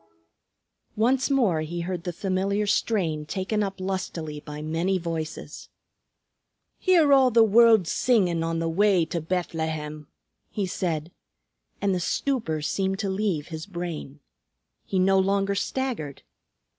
Once 0.95 1.29
more 1.29 1.61
he 1.61 1.81
heard 1.81 2.05
the 2.05 2.11
familiar 2.11 2.65
strain 2.65 3.23
taken 3.23 3.61
up 3.61 3.79
lustily 3.79 4.39
by 4.39 4.59
many 4.59 4.97
voices. 4.97 5.69
"Hear 6.79 7.13
all 7.13 7.29
the 7.29 7.43
world 7.43 7.87
singin' 7.87 8.41
on 8.41 8.57
the 8.57 8.67
way 8.67 9.05
to 9.05 9.21
Bethlehem!" 9.21 10.07
he 10.49 10.65
said, 10.65 11.11
and 11.79 11.93
the 11.93 11.99
stupor 11.99 12.63
seemed 12.63 12.97
to 12.97 13.11
leave 13.11 13.49
his 13.49 13.67
brain. 13.67 14.21
He 14.87 14.97
no 14.97 15.19
longer 15.19 15.53
staggered. 15.53 16.23